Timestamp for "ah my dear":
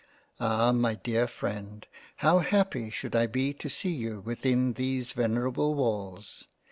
0.39-1.27